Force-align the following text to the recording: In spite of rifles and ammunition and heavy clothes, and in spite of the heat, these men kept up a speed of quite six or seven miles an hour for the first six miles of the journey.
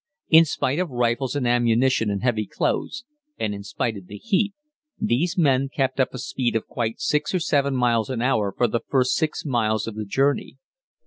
In 0.29 0.45
spite 0.45 0.79
of 0.79 0.89
rifles 0.89 1.35
and 1.35 1.47
ammunition 1.47 2.09
and 2.09 2.23
heavy 2.23 2.47
clothes, 2.47 3.05
and 3.37 3.53
in 3.53 3.61
spite 3.61 3.95
of 3.97 4.07
the 4.07 4.17
heat, 4.17 4.55
these 4.99 5.37
men 5.37 5.69
kept 5.69 5.99
up 5.99 6.11
a 6.15 6.17
speed 6.17 6.55
of 6.55 6.65
quite 6.65 6.99
six 6.99 7.35
or 7.35 7.39
seven 7.39 7.75
miles 7.75 8.09
an 8.09 8.19
hour 8.19 8.51
for 8.51 8.67
the 8.67 8.81
first 8.89 9.13
six 9.13 9.45
miles 9.45 9.85
of 9.85 9.93
the 9.93 10.05
journey. 10.05 10.57